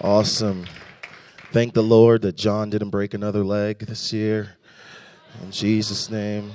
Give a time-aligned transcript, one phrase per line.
[0.00, 0.64] Awesome.
[1.50, 4.56] Thank the Lord that John didn't break another leg this year.
[5.42, 6.52] In Jesus' name.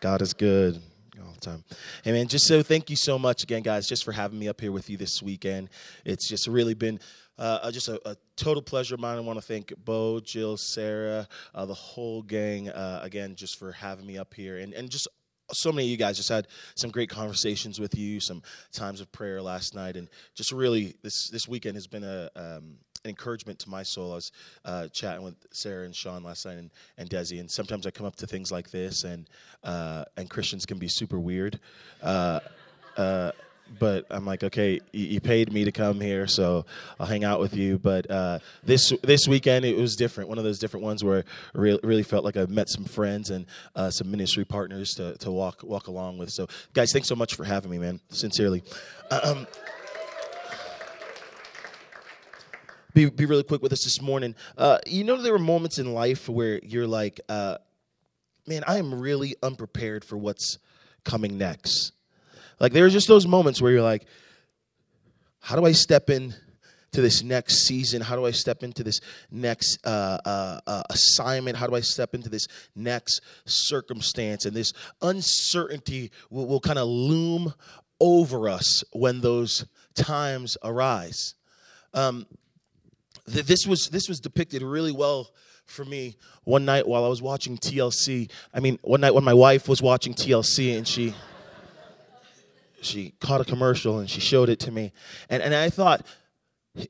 [0.00, 0.82] God is good
[1.24, 1.64] all the time.
[2.04, 4.60] Hey, man, just so thank you so much again, guys, just for having me up
[4.60, 5.70] here with you this weekend.
[6.04, 7.00] It's just really been
[7.38, 9.16] uh, just a, a, total pleasure of mine.
[9.16, 13.72] I want to thank Bo, Jill, Sarah, uh, the whole gang, uh, again, just for
[13.72, 15.08] having me up here and, and just
[15.52, 18.42] so many of you guys just had some great conversations with you, some
[18.72, 22.76] times of prayer last night, and just really this this weekend has been a um,
[23.04, 24.12] an encouragement to my soul.
[24.12, 24.32] I was
[24.64, 28.06] uh, chatting with Sarah and Sean last night and, and Desi, and sometimes I come
[28.06, 29.28] up to things like this, and
[29.64, 31.58] uh, and Christians can be super weird.
[32.02, 32.40] Uh,
[32.96, 33.32] uh
[33.78, 36.64] but I'm like, okay, you, paid me to come here, so
[36.98, 37.78] I'll hang out with you.
[37.78, 40.28] But uh, this this weekend it was different.
[40.28, 43.30] One of those different ones where I really, really felt like I met some friends
[43.30, 46.30] and uh, some ministry partners to, to walk walk along with.
[46.30, 48.00] So, guys, thanks so much for having me, man.
[48.10, 48.62] Sincerely.
[49.10, 49.46] Um,
[52.94, 54.34] be, be really quick with us this morning.
[54.56, 57.58] Uh, you know, there were moments in life where you're like, uh,
[58.46, 60.58] man, I am really unprepared for what's
[61.04, 61.92] coming next.
[62.60, 64.06] Like there's just those moments where you're like,
[65.40, 66.34] how do I step in
[66.92, 68.02] to this next season?
[68.02, 69.00] How do I step into this
[69.30, 71.56] next uh, uh, uh, assignment?
[71.56, 74.44] How do I step into this next circumstance?
[74.44, 74.72] And this
[75.02, 77.54] uncertainty will, will kind of loom
[78.00, 81.34] over us when those times arise.
[81.94, 82.26] Um,
[83.32, 85.30] th- this was this was depicted really well
[85.66, 88.30] for me one night while I was watching TLC.
[88.54, 91.14] I mean, one night when my wife was watching TLC and she
[92.82, 94.92] she caught a commercial and she showed it to me.
[95.28, 96.06] And, and I thought,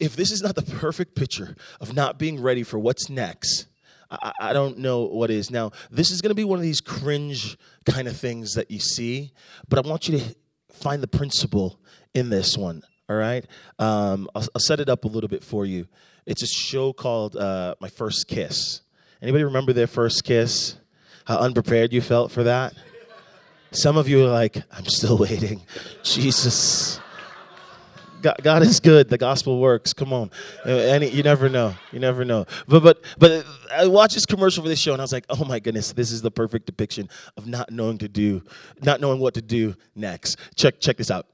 [0.00, 3.66] if this is not the perfect picture of not being ready for what's next,
[4.10, 5.50] I, I don't know what is.
[5.50, 8.80] Now, this is going to be one of these cringe kind of things that you
[8.80, 9.32] see,
[9.68, 10.34] but I want you to
[10.72, 11.80] find the principle
[12.14, 12.82] in this one.
[13.10, 13.46] All right,
[13.78, 15.88] um, I'll, I'll, set it up a little bit for you.
[16.26, 18.82] It's a show called uh, My First Kiss.
[19.22, 20.76] Anybody remember their first kiss?
[21.24, 22.74] How unprepared you felt for that?
[23.70, 25.62] Some of you are like, I'm still waiting.
[26.02, 27.00] Jesus.
[28.20, 29.08] God, God, is good.
[29.08, 29.92] The gospel works.
[29.92, 30.30] Come on,
[30.66, 31.74] uh, you never know.
[31.92, 32.46] You never know.
[32.66, 35.44] But but but I watched this commercial for this show, and I was like, oh
[35.44, 38.42] my goodness, this is the perfect depiction of not knowing to do,
[38.82, 40.36] not knowing what to do next.
[40.56, 41.26] Check check this out.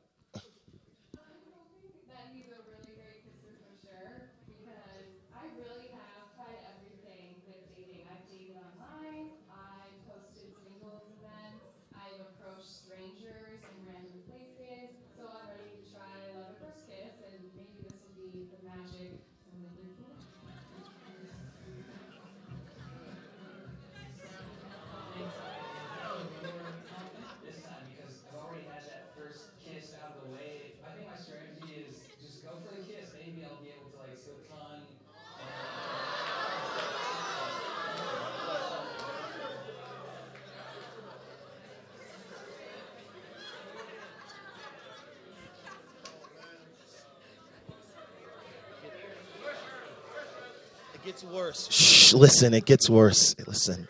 [51.15, 51.71] Gets worse.
[51.71, 53.37] Shh, listen, it gets worse.
[53.47, 53.87] Listen.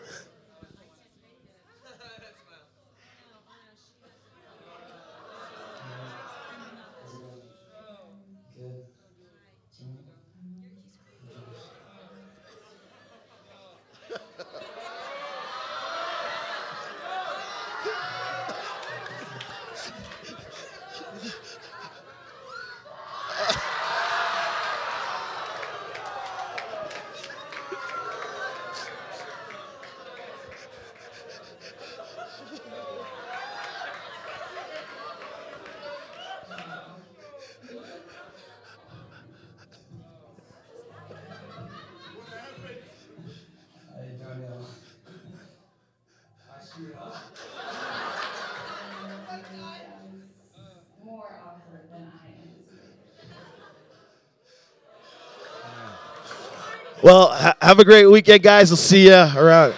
[57.05, 58.71] Well, ha- have a great weekend, guys.
[58.71, 59.75] We'll see you around.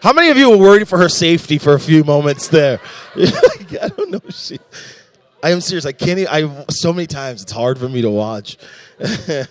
[0.00, 2.80] How many of you were worried for her safety for a few moments there?
[3.14, 4.22] I don't know.
[4.30, 4.58] She,
[5.42, 5.84] I am serious.
[5.84, 6.20] I can't.
[6.20, 8.56] Even, I so many times it's hard for me to watch.
[8.98, 9.50] if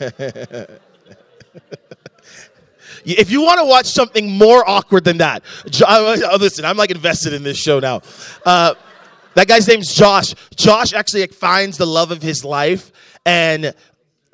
[3.30, 5.44] you want to watch something more awkward than that,
[5.88, 6.66] oh, listen.
[6.66, 8.02] I'm like invested in this show now.
[8.44, 8.74] Uh,
[9.36, 10.34] that guy's name's Josh.
[10.56, 12.92] Josh actually finds the love of his life
[13.24, 13.76] and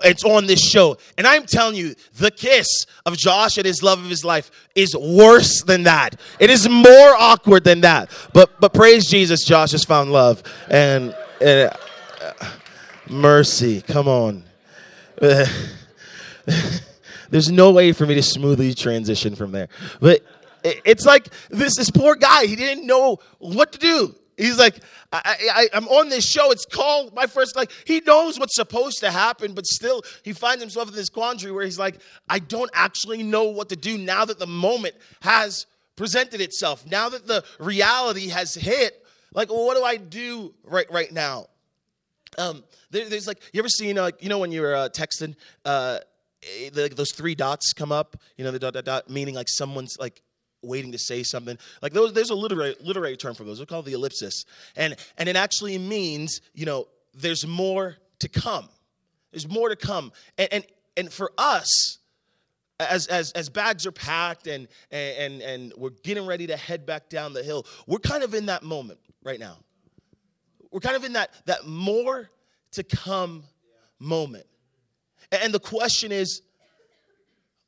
[0.03, 0.97] it's on this show.
[1.17, 2.67] And I'm telling you, the kiss
[3.05, 6.19] of Josh and his love of his life is worse than that.
[6.39, 8.09] It is more awkward than that.
[8.33, 10.43] But but praise Jesus, Josh has found love.
[10.69, 11.71] And, and
[12.21, 12.49] uh,
[13.09, 13.81] Mercy.
[13.81, 14.43] Come on.
[17.29, 19.69] There's no way for me to smoothly transition from there.
[19.99, 20.23] But
[20.63, 24.15] it's like this this poor guy, he didn't know what to do.
[24.37, 24.79] He's like,
[25.11, 26.51] I, I, I'm on this show.
[26.51, 27.55] It's called my first.
[27.55, 31.51] Like, he knows what's supposed to happen, but still, he finds himself in this quandary
[31.51, 35.67] where he's like, I don't actually know what to do now that the moment has
[35.95, 36.85] presented itself.
[36.89, 41.47] Now that the reality has hit, like, well, what do I do right right now?
[42.37, 45.35] Um, there, there's like, you ever seen like, you know, when you're uh, texting,
[45.65, 45.99] uh,
[46.41, 49.47] eh, the, those three dots come up, you know, the dot dot dot, meaning like
[49.47, 50.22] someone's like
[50.63, 51.57] waiting to say something.
[51.81, 53.57] Like those, there's a literary literary term for those.
[53.57, 54.45] They're called the ellipsis,
[54.75, 58.69] and and it actually means, you know, there's more to come.
[59.31, 60.65] There's more to come, and and,
[60.97, 61.99] and for us
[62.79, 67.09] as, as, as bags are packed and, and, and we're getting ready to head back
[67.09, 69.57] down the hill, we're kind of in that moment right now.
[70.71, 72.29] We're kind of in that, that more
[72.71, 73.43] to come
[73.99, 74.45] moment.
[75.31, 76.41] And the question is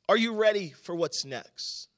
[0.08, 1.88] are you ready for what's next?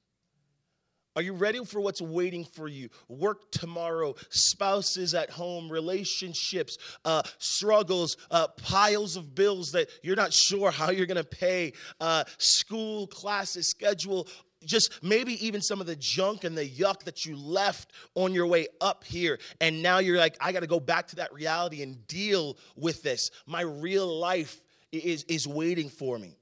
[1.19, 2.91] Are you ready for what's waiting for you?
[3.09, 10.33] Work tomorrow, spouses at home, relationships, uh, struggles, uh, piles of bills that you're not
[10.33, 14.29] sure how you're going to pay, uh, school, classes, schedule,
[14.65, 18.47] just maybe even some of the junk and the yuck that you left on your
[18.47, 19.41] way up here.
[19.61, 23.03] And now you're like, I got to go back to that reality and deal with
[23.03, 23.33] this.
[23.45, 24.63] My real life
[24.93, 26.37] is, is waiting for me.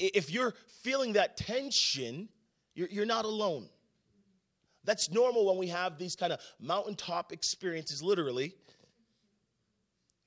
[0.00, 2.28] If you're feeling that tension,
[2.80, 3.68] you're, you're not alone.
[4.84, 8.54] That's normal when we have these kind of mountaintop experiences, literally,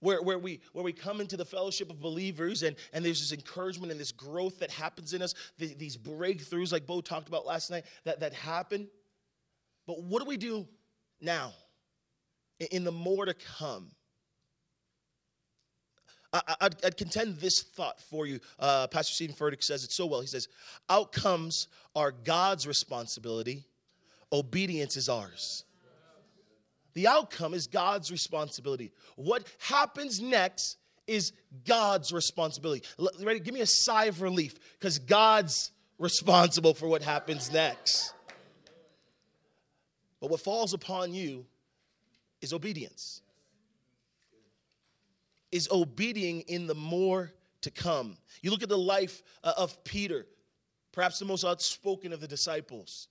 [0.01, 3.31] where, where, we, where we come into the fellowship of believers and, and there's this
[3.31, 7.71] encouragement and this growth that happens in us, these breakthroughs, like Bo talked about last
[7.71, 8.87] night, that, that happen.
[9.87, 10.67] But what do we do
[11.19, 11.53] now
[12.71, 13.89] in the more to come?
[16.33, 18.39] I, would contend this thought for you.
[18.59, 20.21] Uh, Pastor Steven Furtick says it so well.
[20.21, 20.47] He says,
[20.89, 23.65] Outcomes are God's responsibility,
[24.31, 25.63] obedience is ours.
[26.95, 28.91] The outcome is God's responsibility.
[29.15, 30.77] What happens next
[31.07, 31.33] is
[31.65, 32.83] God's responsibility.
[33.19, 33.39] Ready?
[33.39, 38.13] Give me a sigh of relief because God's responsible for what happens next.
[40.21, 41.45] But what falls upon you
[42.41, 43.22] is obedience
[45.53, 48.17] is obedient in the more to come.
[48.41, 50.25] You look at the life uh, of Peter,
[50.91, 53.07] perhaps the most outspoken of the disciples.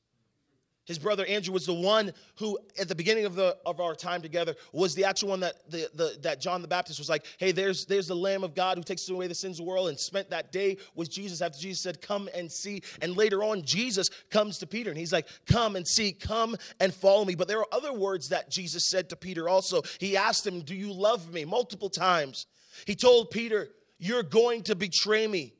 [0.84, 4.20] His brother Andrew was the one who, at the beginning of, the, of our time
[4.20, 7.52] together, was the actual one that, the, the, that John the Baptist was like, hey,
[7.52, 9.98] there's, there's the Lamb of God who takes away the sins of the world, and
[9.98, 12.82] spent that day with Jesus after Jesus said, come and see.
[13.00, 16.92] And later on, Jesus comes to Peter, and he's like, come and see, come and
[16.92, 17.36] follow me.
[17.36, 19.82] But there are other words that Jesus said to Peter also.
[20.00, 21.44] He asked him, do you love me?
[21.44, 22.46] Multiple times.
[22.86, 23.68] He told Peter,
[23.98, 25.54] you're going to betray me.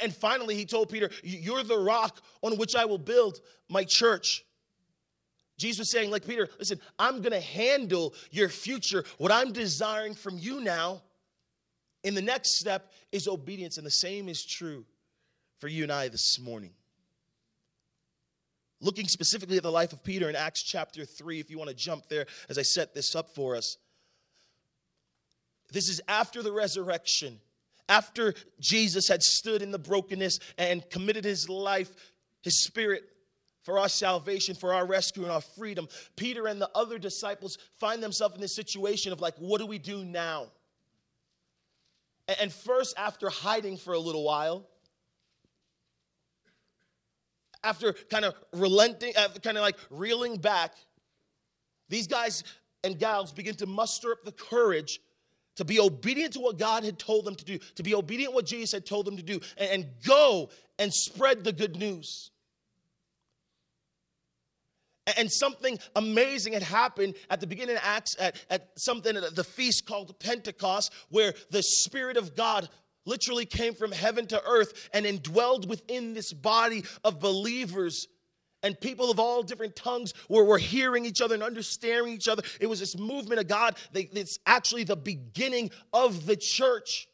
[0.00, 4.44] And finally, he told Peter, You're the rock on which I will build my church.
[5.58, 9.04] Jesus was saying, like Peter, listen, I'm going to handle your future.
[9.18, 11.02] What I'm desiring from you now
[12.02, 13.76] in the next step is obedience.
[13.76, 14.84] And the same is true
[15.58, 16.72] for you and I this morning.
[18.80, 21.76] Looking specifically at the life of Peter in Acts chapter 3, if you want to
[21.76, 23.76] jump there as I set this up for us.
[25.70, 27.38] This is after the resurrection
[27.92, 31.90] after Jesus had stood in the brokenness and committed his life,
[32.40, 33.02] his spirit
[33.64, 38.02] for our salvation, for our rescue, and our freedom, Peter and the other disciples find
[38.02, 40.46] themselves in this situation of like, what do we do now?
[42.40, 44.66] And first, after hiding for a little while,
[47.62, 50.72] after kind of relenting, kind of like reeling back,
[51.90, 52.42] these guys
[52.82, 54.98] and gals begin to muster up the courage
[55.56, 58.46] to be obedient to what God had told them to do, to be obedient what
[58.46, 62.30] Jesus had told them to do, and, and go and spread the good news.
[65.18, 69.44] And something amazing had happened at the beginning of Acts at, at something at the
[69.44, 72.68] feast called Pentecost, where the Spirit of God
[73.04, 78.06] literally came from heaven to earth and indwelled within this body of believers
[78.62, 82.42] and people of all different tongues were, were hearing each other and understanding each other.
[82.60, 83.76] It was this movement of God.
[83.92, 87.08] It's actually the beginning of the church.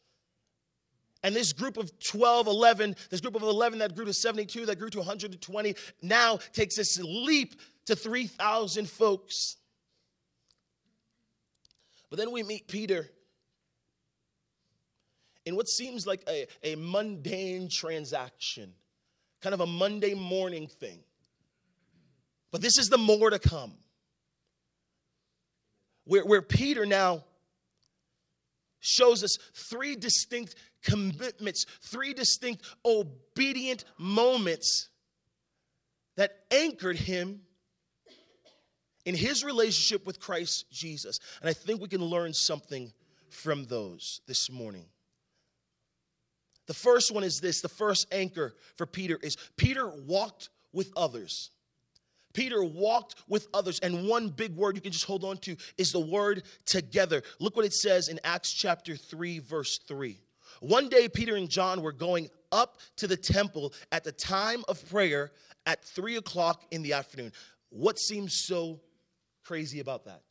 [1.24, 4.78] And this group of 12, 11, this group of 11 that grew to 72, that
[4.78, 9.56] grew to 120, now takes this leap to 3,000 folks.
[12.10, 13.08] But then we meet Peter
[15.44, 18.72] in what seems like a, a mundane transaction,
[19.40, 21.00] kind of a Monday morning thing.
[22.50, 23.74] But this is the more to come.
[26.04, 27.24] Where, where Peter now
[28.80, 34.88] shows us three distinct commitments, three distinct obedient moments
[36.16, 37.42] that anchored him
[39.04, 41.18] in his relationship with Christ Jesus.
[41.40, 42.92] And I think we can learn something
[43.30, 44.86] from those this morning.
[46.66, 51.50] The first one is this the first anchor for Peter is Peter walked with others.
[52.32, 55.92] Peter walked with others, and one big word you can just hold on to is
[55.92, 57.22] the word together.
[57.40, 60.20] Look what it says in Acts chapter 3, verse 3.
[60.60, 64.86] One day, Peter and John were going up to the temple at the time of
[64.88, 65.32] prayer
[65.66, 67.32] at 3 o'clock in the afternoon.
[67.70, 68.80] What seems so
[69.44, 70.22] crazy about that?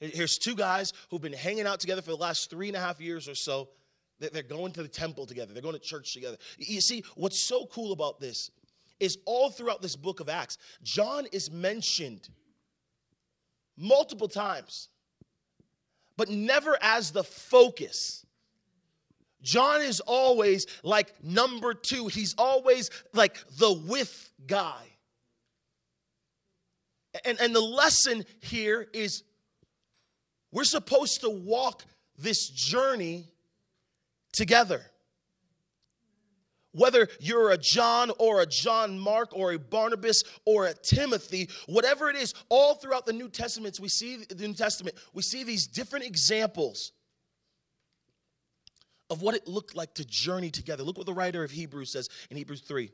[0.00, 3.00] Here's two guys who've been hanging out together for the last three and a half
[3.00, 3.70] years or so.
[4.18, 6.36] They're going to the temple together, they're going to church together.
[6.58, 8.50] You see, what's so cool about this
[9.00, 12.28] is all throughout this book of Acts, John is mentioned
[13.76, 14.88] multiple times,
[16.16, 18.24] but never as the focus.
[19.42, 22.08] John is always like number two.
[22.08, 24.82] He's always like the with guy.
[27.24, 29.22] And, and the lesson here is
[30.52, 31.84] we're supposed to walk
[32.18, 33.28] this journey
[34.32, 34.82] together.
[36.76, 42.10] Whether you're a John or a John Mark or a Barnabas or a Timothy, whatever
[42.10, 45.66] it is, all throughout the New Testament, we see the New Testament, we see these
[45.66, 46.92] different examples
[49.08, 50.82] of what it looked like to journey together.
[50.82, 52.90] Look what the writer of Hebrews says in Hebrews 3.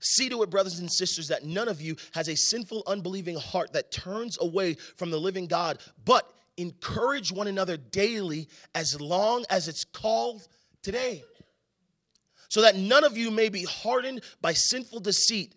[0.00, 3.74] See to it, brothers and sisters, that none of you has a sinful, unbelieving heart
[3.74, 9.68] that turns away from the living God, but encourage one another daily as long as
[9.68, 10.46] it's called
[10.82, 11.22] today
[12.48, 15.54] so that none of you may be hardened by sinful deceit.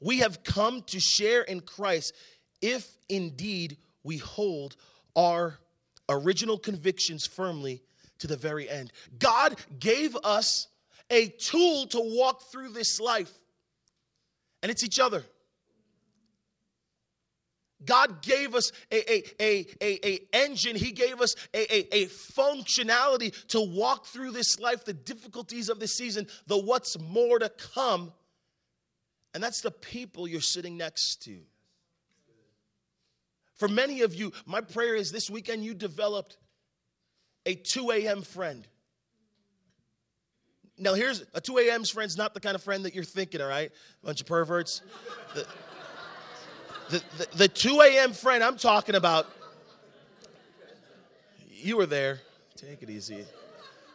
[0.00, 2.14] We have come to share in Christ
[2.62, 4.76] if indeed we hold
[5.16, 5.58] our
[6.08, 7.82] original convictions firmly
[8.18, 8.92] to the very end.
[9.18, 10.68] God gave us
[11.10, 13.32] a tool to walk through this life,
[14.62, 15.24] and it's each other.
[17.84, 20.76] God gave us a, a, a, a, a engine.
[20.76, 25.80] He gave us a, a, a functionality to walk through this life, the difficulties of
[25.80, 28.12] this season, the what's more to come.
[29.34, 31.38] And that's the people you're sitting next to.
[33.54, 36.38] For many of you, my prayer is this weekend you developed
[37.46, 38.22] a 2 a.m.
[38.22, 38.66] friend.
[40.78, 43.48] Now, here's a 2 a.m.'s friend's not the kind of friend that you're thinking, all
[43.48, 43.70] right?
[44.02, 44.80] Bunch of perverts.
[45.34, 45.46] The,
[46.90, 48.12] the, the, the 2 a.m.
[48.12, 49.26] friend I'm talking about,
[51.48, 52.20] you were there.
[52.56, 53.24] Take it easy.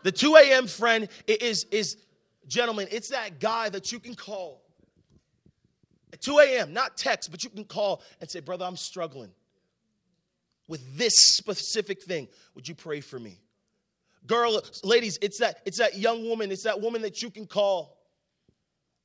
[0.04, 0.68] The 2 a.m.
[0.68, 1.98] friend is, is,
[2.48, 4.62] gentlemen, it's that guy that you can call
[6.14, 9.32] at 2 a.m., not text, but you can call and say, Brother, I'm struggling
[10.68, 12.28] with this specific thing.
[12.56, 13.40] Would you pray for me?
[14.26, 17.95] Girl, ladies, it's that, it's that young woman, it's that woman that you can call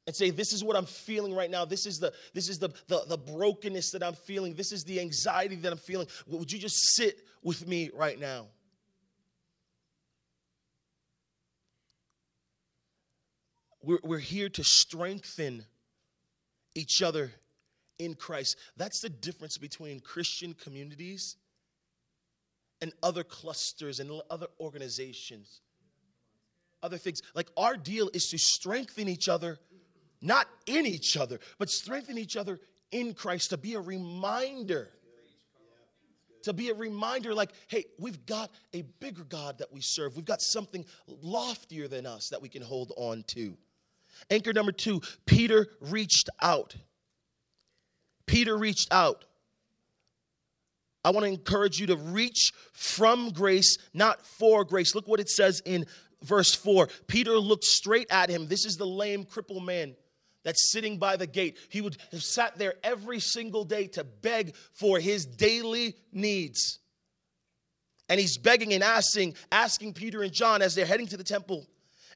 [0.06, 1.64] and say this is what i'm feeling right now.
[1.64, 4.54] This is the this is the, the the brokenness that i'm feeling.
[4.54, 6.06] This is the anxiety that i'm feeling.
[6.26, 8.46] Would you just sit with me right now?
[13.82, 15.64] We're, we're here to strengthen
[16.74, 17.32] each other
[17.98, 18.56] in christ.
[18.76, 21.36] That's the difference between christian communities
[22.80, 25.60] and other clusters and other organizations.
[26.82, 29.58] Other things like our deal is to strengthen each other
[30.22, 32.58] not in each other, but strengthen each other
[32.90, 34.90] in Christ to be a reminder.
[36.44, 40.16] To be a reminder, like, hey, we've got a bigger God that we serve.
[40.16, 43.56] We've got something loftier than us that we can hold on to.
[44.30, 46.74] Anchor number two Peter reached out.
[48.26, 49.24] Peter reached out.
[51.04, 54.94] I want to encourage you to reach from grace, not for grace.
[54.94, 55.86] Look what it says in
[56.22, 56.88] verse 4.
[57.06, 58.46] Peter looked straight at him.
[58.46, 59.94] This is the lame, crippled man
[60.42, 61.58] that's sitting by the gate.
[61.68, 66.78] He would have sat there every single day to beg for his daily needs.
[68.08, 71.66] And he's begging and asking, asking Peter and John as they're heading to the temple.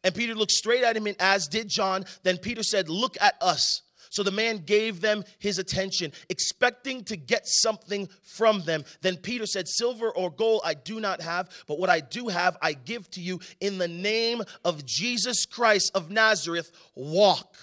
[0.03, 2.05] And Peter looked straight at him, and as did John.
[2.25, 3.83] Then Peter said, Look at us.
[4.11, 8.85] So the man gave them his attention, expecting to get something from them.
[9.01, 12.57] Then Peter said, Silver or gold I do not have, but what I do have
[12.63, 13.41] I give to you.
[13.61, 17.57] In the name of Jesus Christ of Nazareth, walk.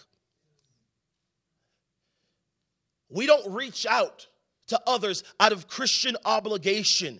[3.12, 4.28] We don't reach out
[4.68, 7.20] to others out of Christian obligation,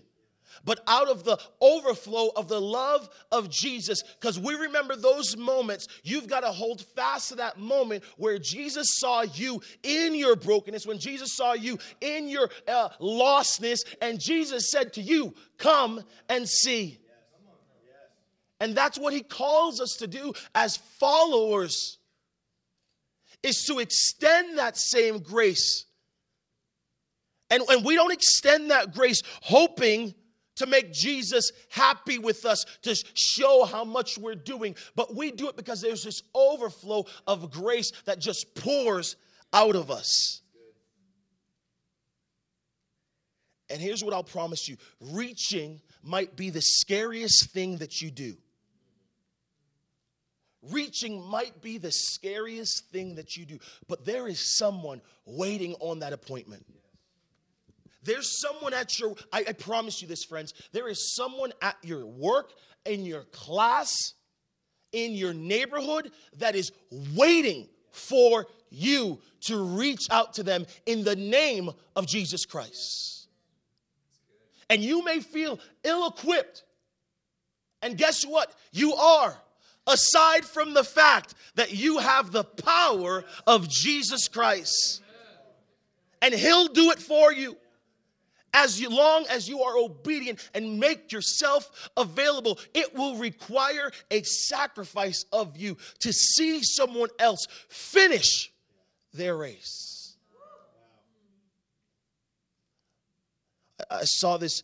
[0.64, 4.02] but out of the overflow of the love of Jesus.
[4.02, 8.98] Because we remember those moments, you've got to hold fast to that moment where Jesus
[8.98, 14.70] saw you in your brokenness, when Jesus saw you in your uh, lostness, and Jesus
[14.70, 16.98] said to you, Come and see.
[18.60, 21.98] And that's what he calls us to do as followers
[23.42, 25.84] is to extend that same grace.
[27.50, 30.14] And, and we don't extend that grace hoping
[30.56, 35.48] to make Jesus happy with us, to show how much we're doing, but we do
[35.48, 39.16] it because there's this overflow of grace that just pours
[39.52, 40.42] out of us.
[43.70, 48.36] And here's what I'll promise you reaching might be the scariest thing that you do.
[50.70, 55.98] Reaching might be the scariest thing that you do, but there is someone waiting on
[56.00, 56.64] that appointment.
[58.04, 60.54] There's someone at your, I, I, promise you this, friends.
[60.72, 62.52] There is someone at your work,
[62.84, 64.14] in your class,
[64.92, 66.72] in your neighborhood that is
[67.14, 73.28] waiting for you to reach out to them in the name of Jesus Christ.
[74.70, 76.64] And you may feel ill equipped.
[77.82, 78.52] And guess what?
[78.72, 79.36] You are
[79.86, 85.02] aside from the fact that you have the power of Jesus Christ.
[86.20, 87.56] And He'll do it for you
[88.54, 92.58] as long as you are obedient and make yourself available.
[92.74, 98.52] It will require a sacrifice of you to see someone else finish
[99.12, 100.16] their race.
[103.90, 104.62] I saw this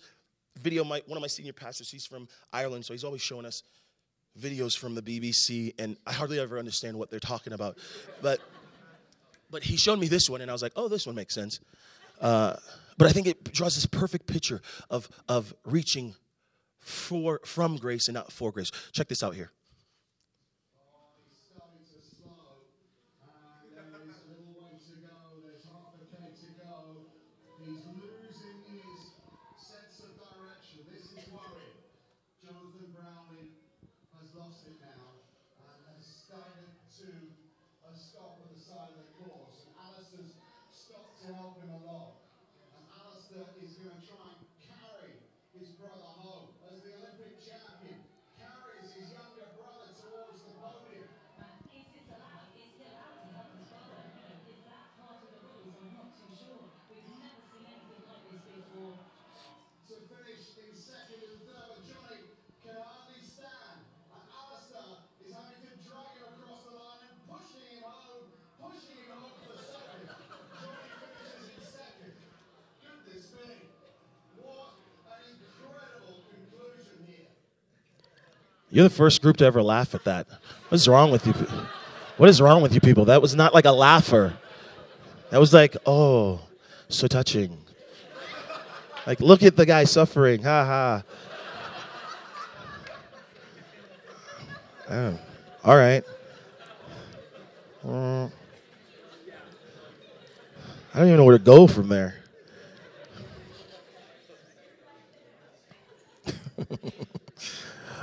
[0.57, 0.85] video.
[0.85, 3.63] My, one of my senior pastors, he's from Ireland, so he's always showing us
[4.39, 7.79] videos from the BBC, and I hardly ever understand what they're talking about.
[8.23, 8.41] But
[9.51, 11.61] but he showed me this one, and I was like, oh, this one makes sense.
[12.21, 12.57] Uh,
[12.97, 16.15] but I think it draws this perfect picture of of reaching
[16.81, 18.71] for from grace and not for grace.
[18.93, 19.53] Check this out here.
[78.71, 80.27] You're the first group to ever laugh at that.
[80.69, 81.33] What's wrong with you?
[82.19, 83.07] What is wrong with you people?
[83.07, 84.37] That was not like a laugher.
[85.31, 86.41] That was like, oh,
[86.89, 87.57] so touching.
[89.07, 90.43] Like, look at the guy suffering.
[90.43, 91.03] Ha ha.
[94.91, 95.19] Oh,
[95.65, 96.05] all right.
[97.87, 98.31] I
[100.95, 102.17] don't even know where to go from there.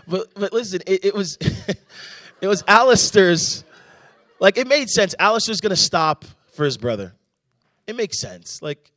[0.08, 1.38] but but listen, it, it was
[2.42, 3.64] it was Alistair's.
[4.40, 5.16] Like it made sense.
[5.18, 7.14] Alistair's gonna stop for his brother.
[7.88, 8.62] It makes sense.
[8.62, 8.92] Like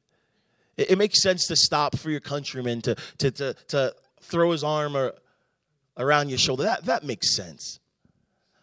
[0.76, 4.64] it, it makes sense to stop for your countryman to to to, to throw his
[4.64, 5.14] arm or,
[5.96, 6.64] around your shoulder.
[6.64, 7.78] That that makes sense.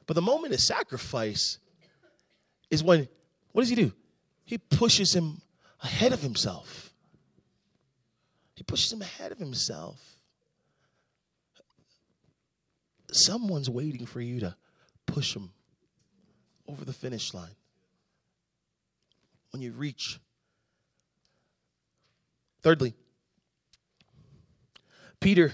[0.06, 1.60] But the moment of sacrifice
[2.70, 3.08] is when
[3.54, 3.94] what does he do?
[4.44, 5.42] He pushes him
[5.82, 6.94] ahead of himself.
[8.56, 10.15] He pushes him ahead of himself
[13.16, 14.56] someone's waiting for you to
[15.06, 15.52] push them
[16.68, 17.56] over the finish line.
[19.52, 20.20] When you reach.
[22.62, 22.94] Thirdly,
[25.20, 25.54] Peter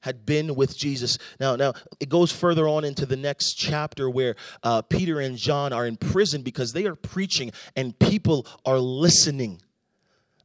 [0.00, 1.18] had been with Jesus.
[1.38, 5.72] Now, now it goes further on into the next chapter where uh, Peter and John
[5.72, 9.60] are in prison because they are preaching and people are listening.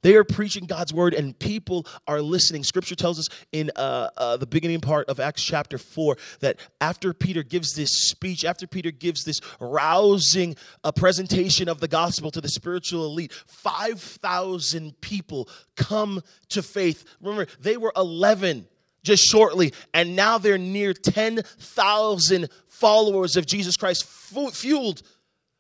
[0.08, 2.63] They are preaching God's word and people are listening.
[2.63, 7.13] Scripture tells us in uh, uh, the beginning part of Acts chapter 4 that after
[7.13, 12.39] Peter gives this speech, after Peter gives this rousing uh, presentation of the gospel to
[12.39, 17.04] the spiritual elite, 5,000 people come to faith.
[17.20, 18.65] Remember, they were 11
[19.04, 25.02] just shortly, and now they're near 10,000 followers of Jesus Christ, fueled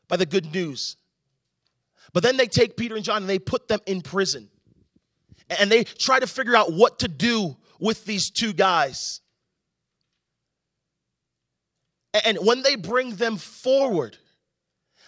[0.07, 0.95] by the good news.
[2.13, 4.49] But then they take Peter and John and they put them in prison.
[5.59, 9.21] And they try to figure out what to do with these two guys.
[12.25, 14.17] And when they bring them forward,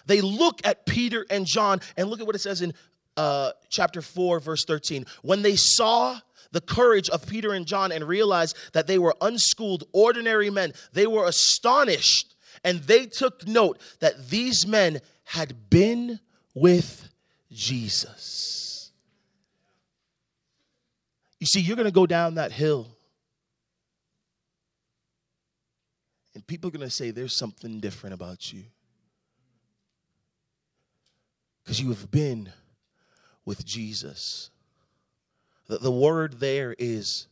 [0.06, 2.72] they look at Peter and John and look at what it says in
[3.16, 5.04] uh, chapter 4, verse 13.
[5.22, 6.18] When they saw
[6.52, 10.72] the courage of Peter and John and realized that they were unschooled, ordinary men.
[10.92, 12.34] They were astonished
[12.64, 16.20] and they took note that these men had been
[16.54, 17.08] with
[17.50, 18.90] Jesus.
[21.38, 22.88] You see, you're going to go down that hill,
[26.34, 28.64] and people are going to say there's something different about you.
[31.62, 32.50] Because you have been
[33.44, 34.50] with Jesus.
[35.68, 37.26] The, the word there is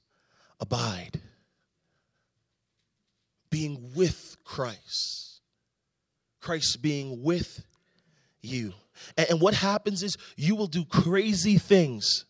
[0.61, 1.21] abide,
[3.51, 5.41] being with Christ,
[6.41, 7.65] Christ being with
[8.41, 8.75] you.
[9.17, 12.25] And, what happens is you will do crazy things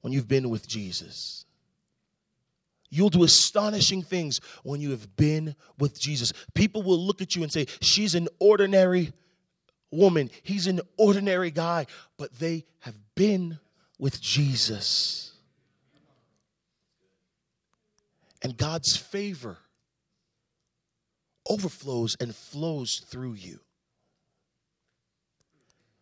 [0.00, 1.44] when you've been with Jesus.
[2.90, 6.32] You'll do astonishing things when you have been with Jesus.
[6.54, 9.12] People will look at you and say, She's an ordinary
[9.90, 13.58] woman, he's an ordinary guy, but they have been
[13.98, 15.32] with Jesus.
[18.42, 19.58] And God's favor
[21.48, 23.60] overflows and flows through you.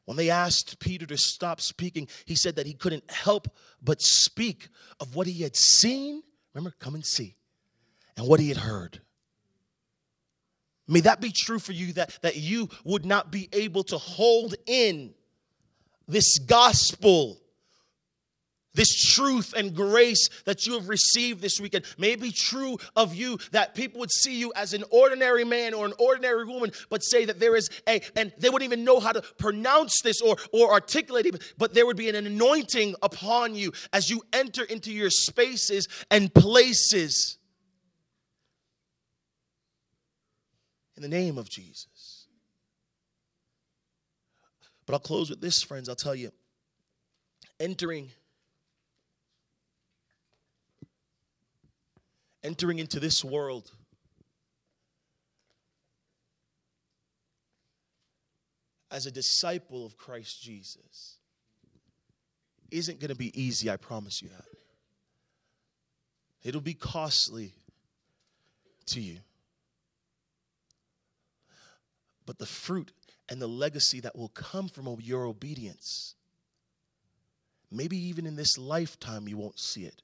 [0.09, 3.47] When they asked Peter to stop speaking, he said that he couldn't help
[3.83, 6.23] but speak of what he had seen.
[6.55, 7.37] Remember, come and see,
[8.17, 9.03] and what he had heard.
[10.87, 14.55] May that be true for you that, that you would not be able to hold
[14.65, 15.13] in
[16.07, 17.43] this gospel
[18.75, 21.85] this truth and grace that you have received this weekend.
[21.99, 25.87] May be true of you that people would see you as an ordinary man or
[25.87, 29.13] an ordinary woman but say that there is a and they wouldn't even know how
[29.13, 33.73] to pronounce this or or articulate it but there would be an anointing upon you
[33.93, 37.39] as you enter into your spaces and places.
[40.97, 42.27] In the name of Jesus.
[44.85, 45.89] But I'll close with this friends.
[45.89, 46.33] I'll tell you
[47.61, 48.11] entering
[52.43, 53.71] entering into this world.
[58.91, 61.17] As a disciple of Christ Jesus
[62.71, 64.45] isn't going to be easy, I promise you that.
[66.43, 67.53] It'll be costly
[68.87, 69.19] to you.
[72.25, 72.93] But the fruit
[73.29, 76.15] and the legacy that will come from your obedience,
[77.71, 80.03] maybe even in this lifetime, you won't see it.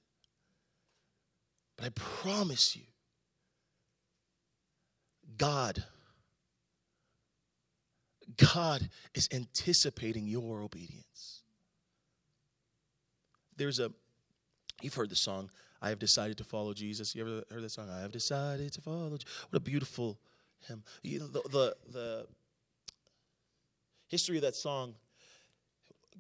[1.77, 2.83] But I promise you,
[5.37, 5.83] God,
[8.37, 11.43] God is anticipating your obedience.
[13.57, 13.91] There's a,
[14.83, 15.51] you've heard the song,
[15.83, 17.15] I have decided to follow Jesus.
[17.15, 17.91] You ever heard that song?
[17.91, 19.11] I have decided to follow.
[19.11, 19.47] Jesus.
[19.51, 20.19] What a beautiful
[20.67, 20.83] hymn.
[21.03, 22.27] You know, the, the, the
[24.09, 24.95] history of that song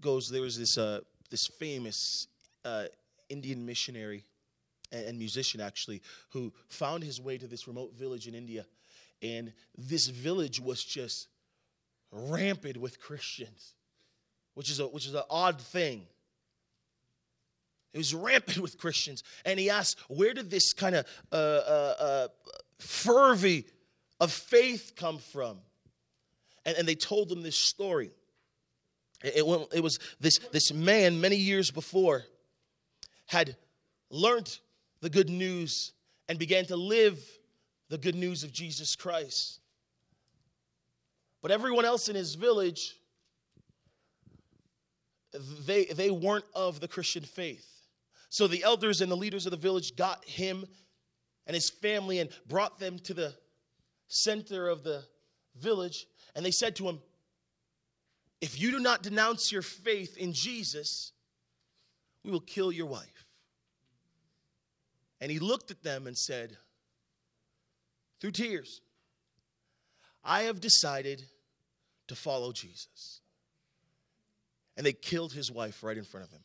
[0.00, 2.28] goes there was this, uh, this famous
[2.64, 2.84] uh,
[3.30, 4.24] Indian missionary
[4.94, 8.66] and musician actually, who found his way to this remote village in India.
[9.22, 11.28] And this village was just
[12.10, 13.74] rampant with Christians,
[14.54, 16.06] which is, a, which is an odd thing.
[17.92, 19.22] It was rampant with Christians.
[19.44, 22.28] And he asked, where did this kind of uh, uh, uh,
[22.78, 23.62] fervor
[24.20, 25.58] of faith come from?
[26.66, 28.10] And, and they told him this story.
[29.22, 32.24] It, it, it was this, this man many years before
[33.26, 33.56] had
[34.10, 34.58] learned
[35.04, 35.92] the good news
[36.30, 37.22] and began to live
[37.90, 39.60] the good news of Jesus Christ.
[41.42, 42.96] But everyone else in his village,
[45.66, 47.68] they, they weren't of the Christian faith.
[48.30, 50.64] So the elders and the leaders of the village got him
[51.46, 53.34] and his family and brought them to the
[54.08, 55.04] center of the
[55.54, 56.06] village.
[56.34, 56.98] And they said to him,
[58.40, 61.12] If you do not denounce your faith in Jesus,
[62.24, 63.23] we will kill your wife.
[65.20, 66.56] And he looked at them and said,
[68.24, 68.80] through tears,
[70.24, 71.22] I have decided
[72.08, 73.20] to follow Jesus.
[74.78, 76.40] And they killed his wife right in front of him.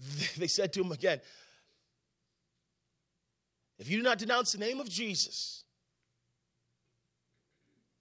[0.38, 1.20] They said to him again,
[3.78, 5.64] If you do not denounce the name of Jesus,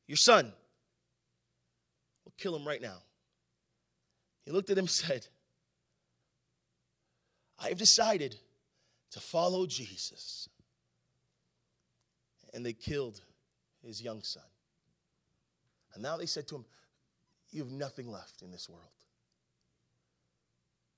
[0.07, 0.53] your son
[2.23, 2.99] will kill him right now.
[4.45, 5.27] He looked at him and said,
[7.59, 8.35] I've decided
[9.11, 10.49] to follow Jesus.
[12.53, 13.21] And they killed
[13.83, 14.43] his young son.
[15.93, 16.65] And now they said to him,
[17.51, 18.83] You have nothing left in this world.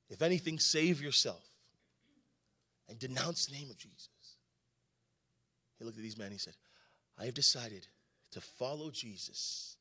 [0.10, 1.44] If anything, save yourself
[2.88, 4.10] and denounce the name of Jesus.
[5.78, 6.56] He looked at these men he said,
[7.18, 7.88] I have decided
[8.32, 9.78] to follow Jesus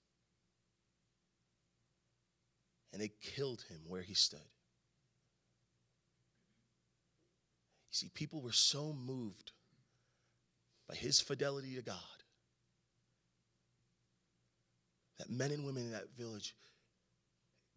[2.93, 4.41] and they killed him where he stood.
[7.88, 9.53] You see, people were so moved
[10.89, 11.97] by his fidelity to God
[15.19, 16.55] that men and women in that village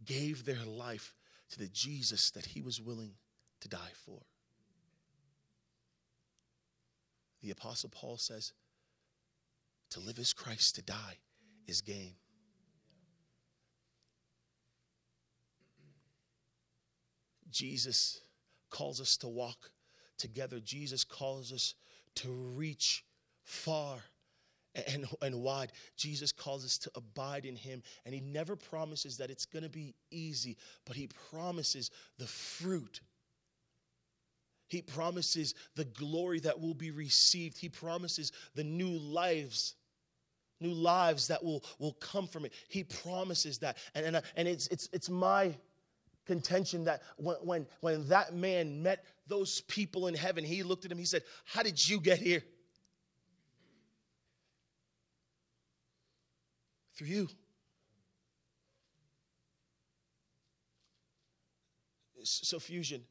[0.05, 1.15] gave their life
[1.49, 3.11] to the Jesus that he was willing
[3.61, 4.21] to die for.
[7.41, 8.53] The Apostle Paul says,
[9.89, 11.17] to live is Christ, to die
[11.67, 12.13] is gain.
[17.49, 18.21] Jesus
[18.69, 19.71] calls us to walk
[20.21, 20.59] together.
[20.59, 21.75] Jesus calls us
[22.15, 23.03] to reach
[23.43, 23.97] far
[24.87, 25.71] and, and wide.
[25.97, 29.69] Jesus calls us to abide in Him, and He never promises that it's going to
[29.69, 33.01] be easy, but He promises the fruit.
[34.67, 37.57] He promises the glory that will be received.
[37.57, 39.75] He promises the new lives
[40.61, 42.53] new lives that will, will come from it.
[42.69, 43.77] He promises that.
[43.95, 45.55] And, and, and it's, it's, it's my
[46.25, 50.91] contention that when, when, when that man met those people in heaven, he looked at
[50.91, 52.43] him, he said, How did you get here?
[56.97, 57.29] Through you.
[62.23, 63.03] So, fusion.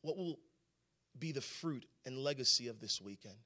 [0.00, 0.38] What will
[1.18, 3.36] be the fruit and legacy of this weekend?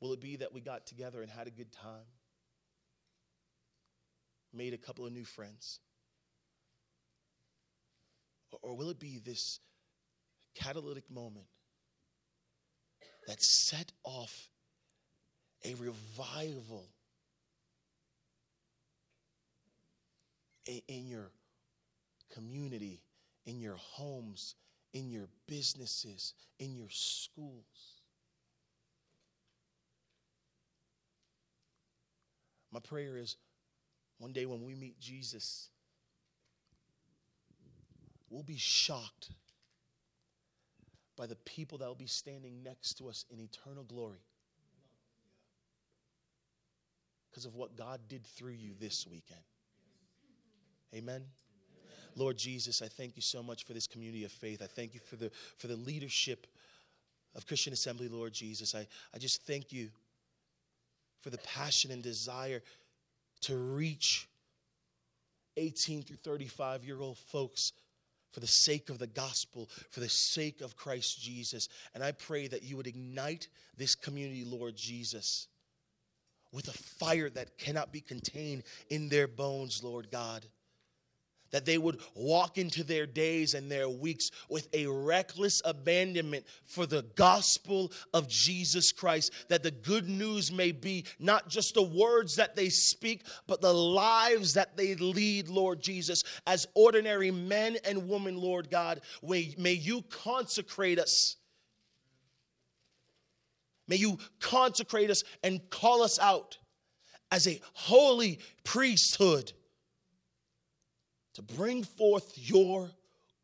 [0.00, 2.08] Will it be that we got together and had a good time?
[4.52, 5.78] Made a couple of new friends?
[8.62, 9.60] Or will it be this
[10.54, 11.46] catalytic moment
[13.26, 14.48] that set off
[15.64, 16.88] a revival
[20.88, 21.30] in your
[22.32, 23.02] community,
[23.46, 24.54] in your homes,
[24.92, 28.00] in your businesses, in your schools.
[32.72, 33.36] My prayer is
[34.18, 35.70] one day when we meet Jesus,
[38.30, 39.30] we'll be shocked
[41.16, 44.24] by the people that will be standing next to us in eternal glory
[47.30, 49.40] because of what God did through you this weekend.
[50.94, 51.22] Amen.
[52.16, 54.62] Lord Jesus, I thank you so much for this community of faith.
[54.62, 56.46] I thank you for the, for the leadership
[57.36, 58.74] of Christian Assembly, Lord Jesus.
[58.74, 59.90] I, I just thank you
[61.20, 62.62] for the passion and desire
[63.42, 64.28] to reach
[65.56, 67.72] 18 through 35 year old folks
[68.32, 71.68] for the sake of the gospel, for the sake of Christ Jesus.
[71.94, 75.48] And I pray that you would ignite this community, Lord Jesus,
[76.52, 80.46] with a fire that cannot be contained in their bones, Lord God
[81.50, 86.86] that they would walk into their days and their weeks with a reckless abandonment for
[86.86, 89.32] the gospel of Jesus Christ.
[89.48, 93.74] That the good news may be not just the words that they speak, but the
[93.74, 99.00] lives that they lead, Lord Jesus, as ordinary men and women, Lord God.
[99.22, 101.36] May, you consecrate us.
[103.88, 106.58] May you consecrate us and call us out
[107.32, 109.52] as a holy priesthood
[111.40, 112.90] to bring forth your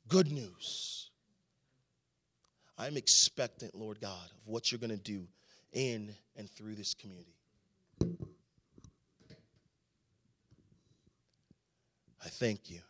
[0.09, 1.11] good news.
[2.79, 5.27] I'm expectant, Lord God, of what you're going to do
[5.73, 7.35] in and through this community.
[12.25, 12.81] I thank you.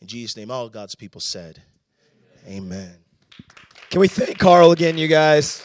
[0.00, 1.62] In Jesus' name, all God's people said,
[2.46, 2.64] Amen.
[2.64, 2.94] Amen.
[3.90, 5.64] Can we thank Carl again, you guys?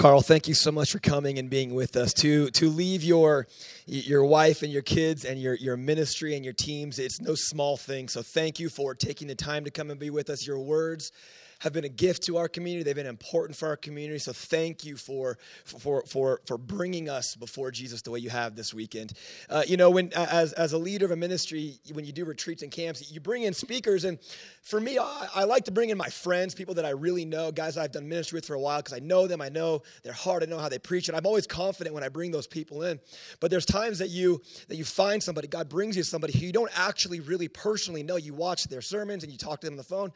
[0.00, 2.14] Carl, thank you so much for coming and being with us.
[2.14, 3.46] To to leave your
[3.84, 7.76] your wife and your kids and your your ministry and your teams, it's no small
[7.76, 8.08] thing.
[8.08, 10.46] So thank you for taking the time to come and be with us.
[10.46, 11.12] Your words
[11.60, 12.82] have been a gift to our community.
[12.82, 14.18] They've been important for our community.
[14.18, 18.56] So thank you for for for for bringing us before Jesus the way you have
[18.56, 19.12] this weekend.
[19.48, 22.62] Uh, you know, when as as a leader of a ministry, when you do retreats
[22.62, 24.18] and camps, you bring in speakers, and
[24.62, 27.52] for me, I, I like to bring in my friends, people that I really know,
[27.52, 29.40] guys I've done ministry with for a while, because I know them.
[29.40, 30.42] I know their heart.
[30.42, 33.00] I know how they preach, and I'm always confident when I bring those people in.
[33.38, 36.52] But there's times that you that you find somebody, God brings you somebody who you
[36.52, 38.16] don't actually really personally know.
[38.16, 40.12] You watch their sermons and you talk to them on the phone,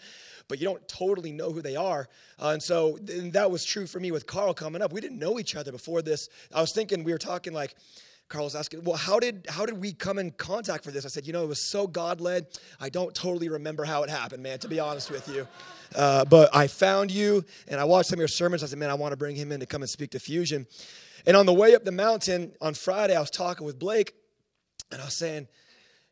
[0.48, 2.09] but you don't totally know who they are.
[2.40, 4.92] Uh, and so and that was true for me with Carl coming up.
[4.92, 6.29] We didn't know each other before this.
[6.55, 7.75] I was thinking, we were talking like,
[8.29, 11.05] Carl was asking, well, how did how did we come in contact for this?
[11.05, 12.47] I said, you know, it was so God led.
[12.81, 14.59] I don't totally remember how it happened, man.
[14.61, 15.47] To be honest with you,
[15.94, 18.62] uh, but I found you and I watched some of your sermons.
[18.62, 20.66] I said, man, I want to bring him in to come and speak to Fusion.
[21.27, 24.14] And on the way up the mountain on Friday, I was talking with Blake,
[24.90, 25.49] and I was saying,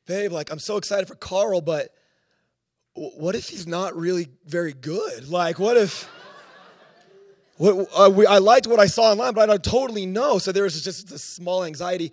[0.07, 1.95] babe, like I'm so excited for Carl, but
[2.95, 5.29] what if he's not really very good?
[5.29, 6.09] Like, what if.
[7.57, 10.39] What, uh, we, I liked what I saw online, but I don't totally know.
[10.39, 12.13] So there was just a small anxiety.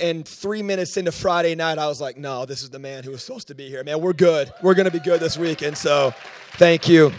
[0.00, 3.10] And three minutes into Friday night, I was like, no, this is the man who
[3.10, 3.82] was supposed to be here.
[3.82, 4.52] Man, we're good.
[4.62, 5.62] We're going to be good this week.
[5.62, 6.14] And so,
[6.52, 7.12] thank you.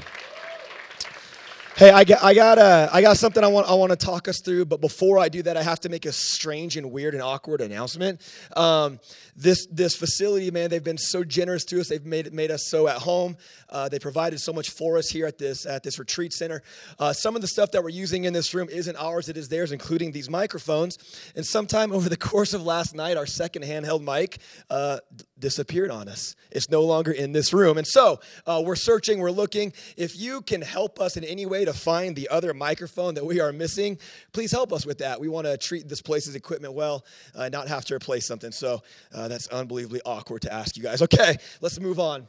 [1.80, 4.28] Hey, I got, I got, uh, I got something I want, I want to talk
[4.28, 7.14] us through, but before I do that, I have to make a strange and weird
[7.14, 8.20] and awkward announcement.
[8.58, 9.00] Um,
[9.34, 11.88] this, this facility, man, they've been so generous to us.
[11.88, 13.38] They've made, made us so at home.
[13.70, 16.64] Uh, they provided so much for us here at this, at this retreat center.
[17.00, 19.48] Uh, some of the stuff that we're using in this room isn't ours, it is
[19.48, 20.98] theirs, including these microphones.
[21.38, 24.40] And sometime over the course of last night, our second handheld mic
[24.70, 24.98] uh,
[25.40, 26.36] disappeared on us.
[26.52, 27.78] It's no longer in this room.
[27.78, 29.74] And so uh, we're searching, we're looking.
[29.98, 33.40] If you can help us in any way to find the other microphone that we
[33.40, 33.98] are missing,
[34.34, 35.20] please help us with that.
[35.20, 38.52] We want to treat this place's equipment well, uh, not have to replace something.
[38.52, 41.02] So uh, that's unbelievably awkward to ask you guys.
[41.02, 42.28] Okay, let's move on.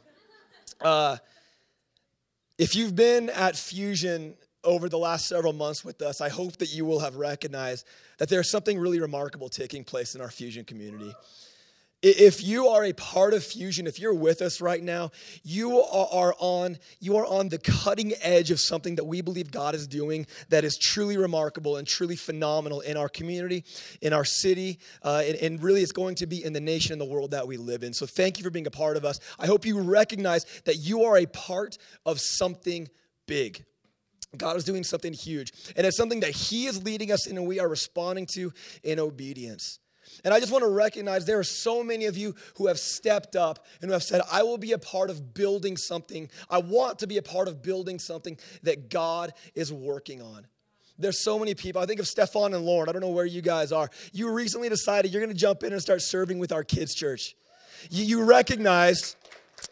[0.79, 1.17] Uh,
[2.57, 6.73] if you've been at Fusion over the last several months with us, I hope that
[6.73, 7.85] you will have recognized
[8.19, 11.13] that there's something really remarkable taking place in our Fusion community.
[12.03, 15.11] If you are a part of Fusion, if you're with us right now,
[15.43, 19.75] you are on you are on the cutting edge of something that we believe God
[19.75, 23.63] is doing that is truly remarkable and truly phenomenal in our community,
[24.01, 27.01] in our city, uh, and, and really it's going to be in the nation and
[27.01, 27.93] the world that we live in.
[27.93, 29.19] So thank you for being a part of us.
[29.37, 32.89] I hope you recognize that you are a part of something
[33.27, 33.63] big.
[34.35, 37.45] God is doing something huge, and it's something that He is leading us in, and
[37.45, 39.77] we are responding to in obedience.
[40.23, 43.35] And I just want to recognize there are so many of you who have stepped
[43.35, 46.29] up and who have said, I will be a part of building something.
[46.49, 50.45] I want to be a part of building something that God is working on.
[50.97, 51.81] There's so many people.
[51.81, 52.87] I think of Stefan and Lauren.
[52.87, 53.89] I don't know where you guys are.
[54.13, 57.35] You recently decided you're going to jump in and start serving with our kids' church.
[57.89, 59.15] You, you recognized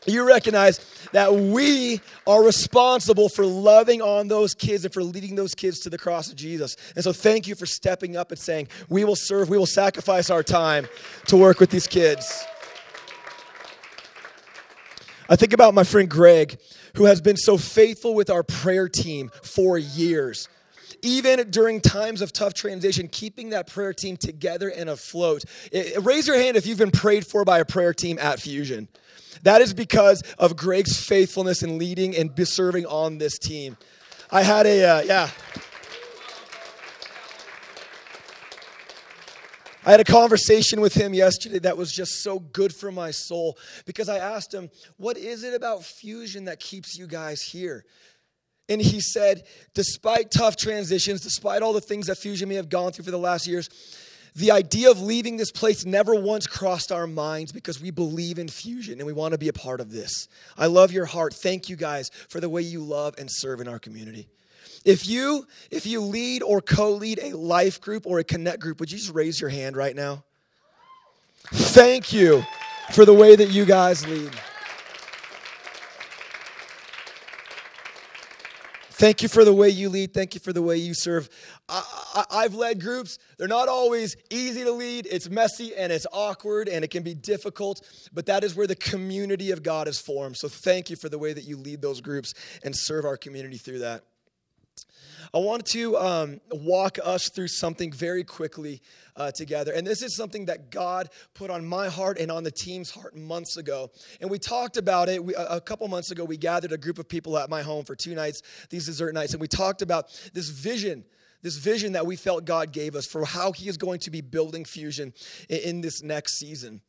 [0.06, 0.80] you recognize
[1.12, 5.90] that we are responsible for loving on those kids and for leading those kids to
[5.90, 6.76] the cross of Jesus.
[6.96, 10.30] And so, thank you for stepping up and saying, We will serve, we will sacrifice
[10.30, 10.88] our time
[11.28, 12.46] to work with these kids.
[15.30, 16.60] I think about my friend Greg,
[16.96, 20.50] who has been so faithful with our prayer team for years
[21.02, 25.44] even during times of tough transition, keeping that prayer team together and afloat.
[26.02, 28.88] Raise your hand if you've been prayed for by a prayer team at Fusion.
[29.44, 33.78] That is because of Greg's faithfulness in leading and serving on this team.
[34.32, 35.30] I had a, uh, yeah.
[39.86, 43.58] I had a conversation with him yesterday that was just so good for my soul
[43.86, 47.86] because I asked him, What is it about fusion that keeps you guys here?
[48.70, 52.92] And he said, Despite tough transitions, despite all the things that Fusion may have gone
[52.92, 53.70] through for the last years,
[54.36, 58.48] the idea of leaving this place never once crossed our minds because we believe in
[58.48, 60.28] fusion and we want to be a part of this.
[60.58, 61.34] I love your heart.
[61.34, 64.30] Thank you guys for the way you love and serve in our community.
[64.86, 68.92] If you if you lead or co-lead a life group or a connect group, would
[68.92, 70.24] you just raise your hand right now?
[71.52, 72.44] Thank you
[72.92, 74.32] for the way that you guys lead.
[79.00, 80.14] Thank you for the way you lead.
[80.14, 81.30] Thank you for the way you serve.
[81.70, 83.18] I, have led groups.
[83.38, 85.08] They're not always easy to lead.
[85.10, 87.80] It's messy and it's awkward and it can be difficult,
[88.12, 90.36] but that is where the community of God is formed.
[90.36, 93.58] So thank you for the way that you lead those groups and serve our community
[93.58, 94.04] through that.
[95.34, 98.82] I want to um, walk us through something very quickly
[99.16, 99.74] uh, together.
[99.74, 103.16] And this is something that God put on my heart and on the team's heart
[103.16, 103.92] months ago.
[104.22, 105.24] And we talked about it.
[105.24, 107.96] We, a couple months ago, we gathered a group of people at my home for
[107.96, 111.06] two nights, these dessert nights, and we talked about this vision
[111.42, 114.20] this vision that we felt God gave us for how He is going to be
[114.22, 115.14] building Fusion
[115.48, 116.82] in, this next season.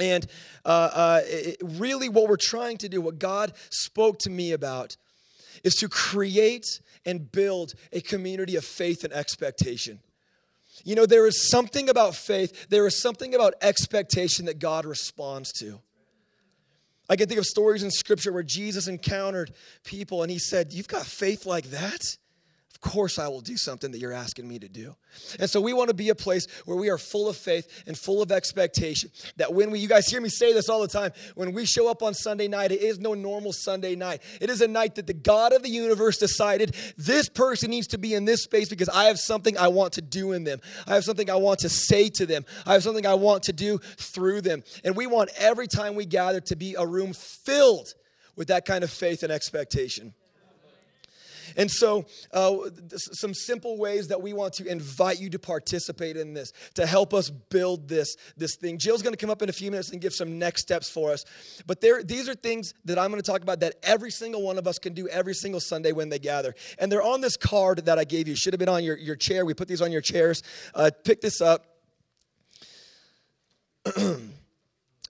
[0.00, 0.26] And
[0.64, 4.96] uh, uh, it, really, what we're trying to do, what God spoke to me about,
[5.64, 10.00] is to create and build a community of faith and expectation.
[10.84, 15.52] You know, there is something about faith, there is something about expectation that God responds
[15.60, 15.80] to.
[17.08, 19.52] I can think of stories in scripture where Jesus encountered
[19.84, 22.16] people and he said, You've got faith like that?
[22.82, 24.94] Course I will do something that you're asking me to do.
[25.40, 27.96] And so we want to be a place where we are full of faith and
[27.96, 29.10] full of expectation.
[29.36, 31.88] That when we, you guys hear me say this all the time, when we show
[31.88, 34.20] up on Sunday night, it is no normal Sunday night.
[34.40, 37.98] It is a night that the God of the universe decided this person needs to
[37.98, 40.60] be in this space because I have something I want to do in them.
[40.86, 42.44] I have something I want to say to them.
[42.66, 44.62] I have something I want to do through them.
[44.84, 47.94] And we want every time we gather to be a room filled
[48.36, 50.14] with that kind of faith and expectation.
[51.56, 52.56] And so, uh,
[52.96, 57.14] some simple ways that we want to invite you to participate in this, to help
[57.14, 58.78] us build this, this thing.
[58.78, 61.12] Jill's going to come up in a few minutes and give some next steps for
[61.12, 61.24] us.
[61.66, 64.58] But there, these are things that I'm going to talk about that every single one
[64.58, 66.54] of us can do every single Sunday when they gather.
[66.78, 68.34] And they're on this card that I gave you.
[68.34, 69.44] Should have been on your, your chair.
[69.44, 70.42] We put these on your chairs.
[70.74, 71.66] Uh, pick this up.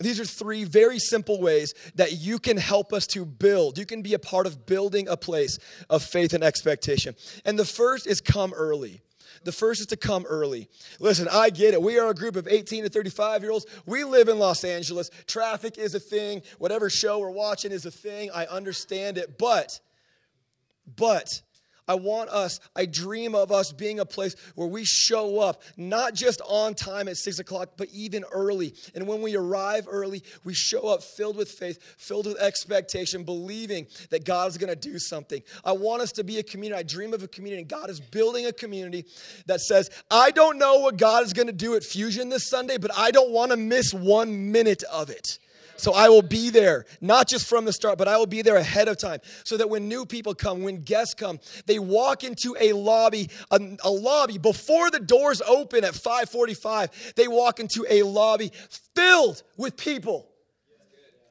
[0.03, 3.79] These are three very simple ways that you can help us to build.
[3.79, 5.59] You can be a part of building a place
[5.91, 7.15] of faith and expectation.
[7.45, 9.03] And the first is come early.
[9.45, 10.69] The first is to come early.
[11.01, 11.83] Listen, I get it.
[11.83, 13.67] We are a group of 18 to 35 year olds.
[13.87, 15.11] We live in Los Angeles.
[15.27, 16.43] Traffic is a thing.
[16.59, 18.31] Whatever show we're watching is a thing.
[18.33, 19.39] I understand it.
[19.39, 19.81] But,
[20.97, 21.43] but,
[21.89, 26.15] I want us, I dream of us being a place where we show up, not
[26.15, 28.75] just on time at six o'clock, but even early.
[28.95, 33.87] And when we arrive early, we show up filled with faith, filled with expectation, believing
[34.11, 35.43] that God is going to do something.
[35.65, 36.79] I want us to be a community.
[36.79, 39.05] I dream of a community, and God is building a community
[39.47, 42.79] that says, I don't know what God is going to do at Fusion this Sunday,
[42.79, 45.39] but I don't want to miss one minute of it.
[45.77, 48.57] So I will be there, not just from the start, but I will be there
[48.57, 52.57] ahead of time so that when new people come, when guests come, they walk into
[52.61, 58.03] a lobby, a, a lobby before the doors open at 545, they walk into a
[58.03, 58.53] lobby
[58.95, 60.29] filled with people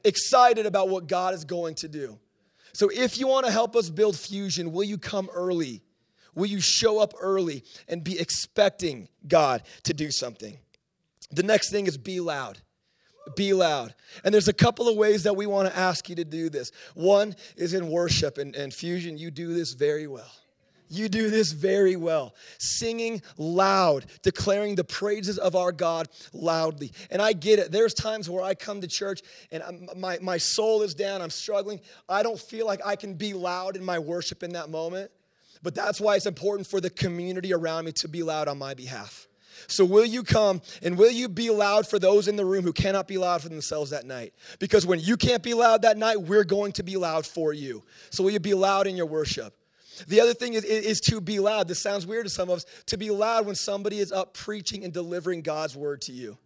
[0.04, 2.18] excited about what God is going to do.
[2.72, 5.82] So if you want to help us build fusion, will you come early?
[6.34, 10.58] Will you show up early and be expecting God to do something?
[11.30, 12.58] The next thing is be loud
[13.36, 13.94] be loud.
[14.24, 16.72] And there's a couple of ways that we want to ask you to do this.
[16.94, 20.30] One is in worship and, and fusion, you do this very well.
[20.88, 22.34] You do this very well.
[22.58, 26.92] Singing loud, declaring the praises of our God loudly.
[27.10, 27.72] And I get it.
[27.72, 31.80] There's times where I come to church and my, my soul is down, I'm struggling.
[32.10, 35.10] I don't feel like I can be loud in my worship in that moment.
[35.62, 38.74] But that's why it's important for the community around me to be loud on my
[38.74, 39.28] behalf.
[39.68, 42.72] So, will you come and will you be loud for those in the room who
[42.72, 44.34] cannot be loud for themselves that night?
[44.58, 47.84] Because when you can't be loud that night, we're going to be loud for you.
[48.10, 49.54] So, will you be loud in your worship?
[50.08, 51.68] The other thing is, is to be loud.
[51.68, 54.84] This sounds weird to some of us to be loud when somebody is up preaching
[54.84, 56.38] and delivering God's word to you.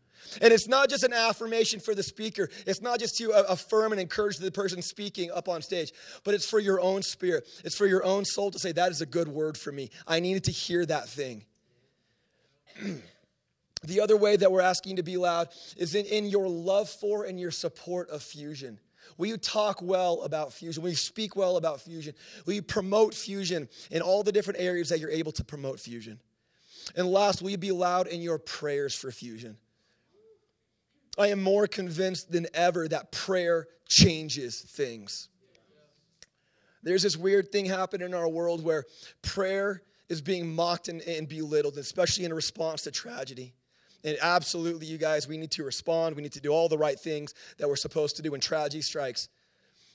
[0.42, 2.48] And it's not just an affirmation for the speaker.
[2.66, 5.92] It's not just to uh, affirm and encourage the person speaking up on stage,
[6.24, 7.46] but it's for your own spirit.
[7.64, 9.90] It's for your own soul to say, that is a good word for me.
[10.06, 11.44] I needed to hear that thing.
[13.84, 17.24] the other way that we're asking to be loud is in, in your love for
[17.24, 18.78] and your support of fusion.
[19.18, 20.82] Will you talk well about fusion?
[20.82, 22.14] Will you speak well about fusion?
[22.44, 26.20] Will you promote fusion in all the different areas that you're able to promote fusion?
[26.94, 29.56] And last, will you be loud in your prayers for fusion?
[31.18, 35.28] I am more convinced than ever that prayer changes things.
[36.82, 38.84] There's this weird thing happening in our world where
[39.22, 43.54] prayer is being mocked and, and belittled, especially in response to tragedy.
[44.04, 46.14] And absolutely, you guys, we need to respond.
[46.14, 48.82] We need to do all the right things that we're supposed to do when tragedy
[48.82, 49.28] strikes.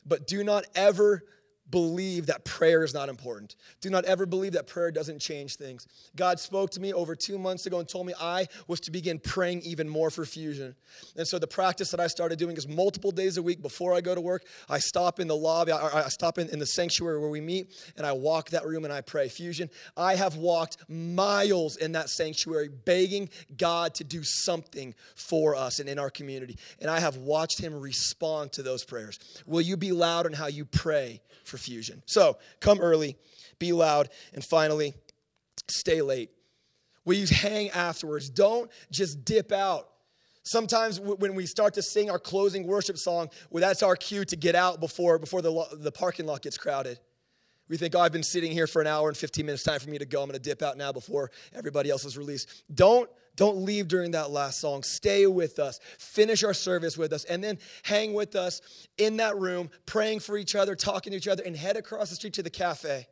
[0.05, 1.23] But do not ever
[1.71, 3.55] believe that prayer is not important.
[3.79, 5.87] Do not ever believe that prayer doesn't change things.
[6.15, 9.19] God spoke to me over two months ago and told me I was to begin
[9.19, 10.75] praying even more for fusion.
[11.15, 14.01] And so the practice that I started doing is multiple days a week before I
[14.01, 17.19] go to work, I stop in the lobby, I, I stop in, in the sanctuary
[17.19, 19.29] where we meet, and I walk that room and I pray.
[19.29, 25.79] Fusion, I have walked miles in that sanctuary begging God to do something for us
[25.79, 26.57] and in our community.
[26.79, 29.19] And I have watched him respond to those prayers.
[29.45, 32.03] Will you be loud in how you pray for fusion.
[32.05, 33.17] So come early,
[33.59, 34.93] be loud, and finally,
[35.69, 36.31] stay late.
[37.05, 38.29] Will you hang afterwards?
[38.29, 39.87] Don't just dip out.
[40.43, 44.35] Sometimes when we start to sing our closing worship song, well, that's our cue to
[44.35, 46.99] get out before, before the, the parking lot gets crowded.
[47.69, 49.89] We think, oh, I've been sitting here for an hour and 15 minutes, time for
[49.89, 50.21] me to go.
[50.21, 52.63] I'm going to dip out now before everybody else is released.
[52.73, 54.83] Don't don't leave during that last song.
[54.83, 55.79] Stay with us.
[55.97, 57.23] Finish our service with us.
[57.25, 58.61] And then hang with us
[58.97, 62.15] in that room, praying for each other, talking to each other, and head across the
[62.15, 63.07] street to the cafe.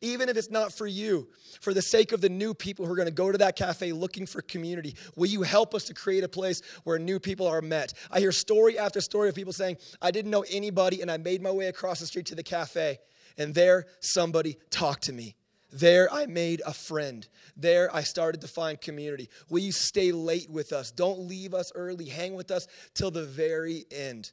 [0.00, 1.28] Even if it's not for you,
[1.60, 3.92] for the sake of the new people who are going to go to that cafe
[3.92, 7.60] looking for community, will you help us to create a place where new people are
[7.60, 7.92] met?
[8.10, 11.42] I hear story after story of people saying, I didn't know anybody, and I made
[11.42, 12.98] my way across the street to the cafe,
[13.36, 15.36] and there somebody talked to me.
[15.78, 17.26] There I made a friend.
[17.54, 19.28] There I started to find community.
[19.50, 20.90] Will you stay late with us?
[20.90, 22.06] Don't leave us early.
[22.06, 24.32] Hang with us till the very end.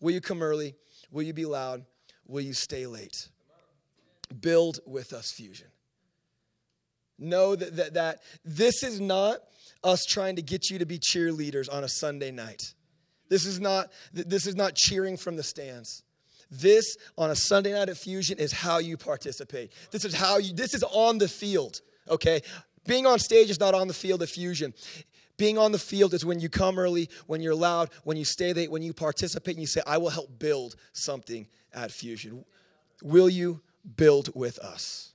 [0.00, 0.74] Will you come early?
[1.10, 1.84] Will you be loud?
[2.26, 3.28] Will you stay late?
[4.40, 5.66] Build with us fusion.
[7.18, 9.40] Know that, that, that this is not
[9.84, 12.72] us trying to get you to be cheerleaders on a Sunday night.
[13.28, 16.04] This is not, this is not cheering from the stands.
[16.50, 19.72] This on a Sunday night at Fusion is how you participate.
[19.90, 22.42] This is how you, this is on the field, okay?
[22.86, 24.74] Being on stage is not on the field at Fusion.
[25.36, 28.52] Being on the field is when you come early, when you're loud, when you stay
[28.52, 32.44] late, when you participate and you say, I will help build something at Fusion.
[33.02, 33.60] Will you
[33.96, 35.12] build with us?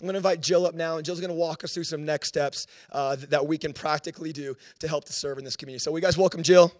[0.00, 2.04] I'm going to invite Jill up now, and Jill's going to walk us through some
[2.04, 5.82] next steps uh, that we can practically do to help to serve in this community.
[5.82, 6.70] So, we guys welcome Jill.